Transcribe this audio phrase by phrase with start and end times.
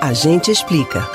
[0.00, 1.06] A gente explica.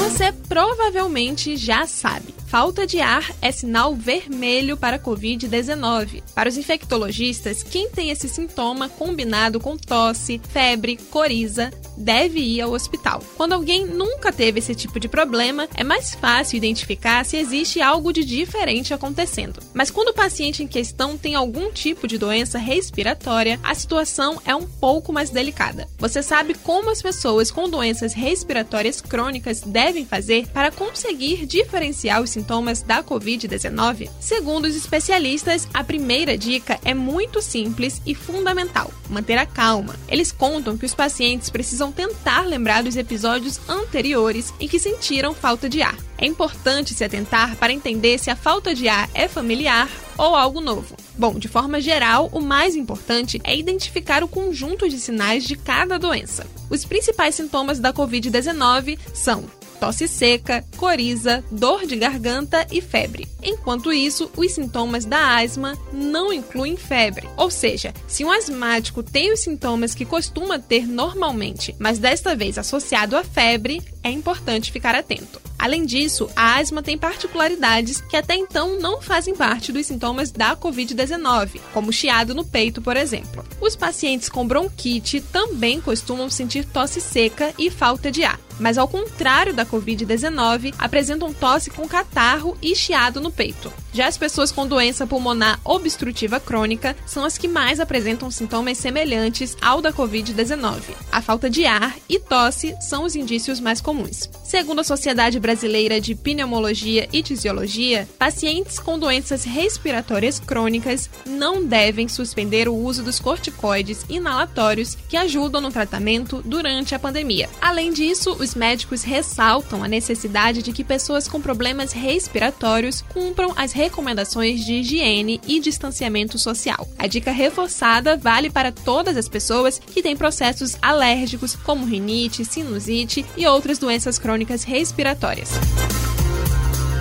[0.00, 2.34] Você provavelmente já sabe.
[2.48, 6.22] Falta de ar é sinal vermelho para a Covid-19.
[6.34, 12.72] Para os infectologistas, quem tem esse sintoma combinado com tosse, febre, coriza, deve ir ao
[12.72, 13.22] hospital.
[13.36, 18.12] Quando alguém nunca teve esse tipo de problema, é mais fácil identificar se existe algo
[18.12, 19.60] de diferente acontecendo.
[19.74, 24.54] Mas quando o paciente em questão tem algum tipo de doença respiratória, a situação é
[24.54, 25.86] um pouco mais delicada.
[25.98, 32.30] Você sabe como as pessoas com doenças respiratórias crônicas devem fazer para conseguir diferenciar os
[32.30, 34.10] sintomas da Covid-19?
[34.20, 39.96] Segundo os especialistas, a primeira dica é muito simples e fundamental: manter a calma.
[40.08, 45.34] Eles contam que os pacientes precisam precisam tentar lembrar dos episódios anteriores em que sentiram
[45.34, 45.96] falta de ar.
[46.16, 50.60] É importante se atentar para entender se a falta de ar é familiar ou algo
[50.60, 50.96] novo.
[51.16, 55.98] Bom, de forma geral, o mais importante é identificar o conjunto de sinais de cada
[55.98, 56.46] doença.
[56.68, 59.44] Os principais sintomas da Covid-19 são
[59.78, 63.28] tosse seca, coriza, dor de garganta e febre.
[63.42, 67.28] Enquanto isso, os sintomas da asma não incluem febre.
[67.36, 72.58] Ou seja, se um asmático tem os sintomas que costuma ter normalmente, mas desta vez
[72.58, 75.40] associado à febre, é importante ficar atento.
[75.58, 80.56] Além disso, a asma tem particularidades que até então não fazem parte dos sintomas da
[80.56, 83.44] Covid-19, como chiado no peito, por exemplo.
[83.60, 88.88] Os pacientes com bronquite também costumam sentir tosse seca e falta de ar mas ao
[88.88, 93.72] contrário da Covid-19, apresentam tosse com catarro e chiado no peito.
[93.92, 99.56] Já as pessoas com doença pulmonar obstrutiva crônica são as que mais apresentam sintomas semelhantes
[99.60, 100.82] ao da Covid-19.
[101.10, 104.28] A falta de ar e tosse são os indícios mais comuns.
[104.44, 112.08] Segundo a Sociedade Brasileira de Pneumologia e Tisiologia, pacientes com doenças respiratórias crônicas não devem
[112.08, 117.48] suspender o uso dos corticoides inalatórios que ajudam no tratamento durante a pandemia.
[117.60, 123.72] Além disso, os médicos ressaltam a necessidade de que pessoas com problemas respiratórios cumpram as
[123.78, 126.88] recomendações de higiene e distanciamento social.
[126.98, 133.24] A dica reforçada vale para todas as pessoas que têm processos alérgicos, como rinite, sinusite
[133.36, 135.50] e outras doenças crônicas respiratórias.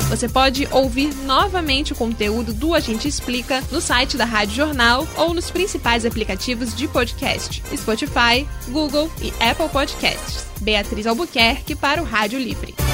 [0.08, 5.06] Você pode ouvir novamente o conteúdo do A Gente Explica no site da Rádio Jornal
[5.18, 10.46] ou nos principais aplicativos de podcast: Spotify, Google e Apple Podcasts.
[10.62, 12.87] Beatriz Albuquerque para o Rádio Livre.